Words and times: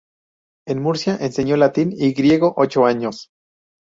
En 0.65 0.81
Murcia 0.81 1.15
enseñó 1.21 1.57
latín 1.57 1.91
y 1.95 2.13
griego 2.13 2.55
ocho 2.57 2.87
años. 2.87 3.29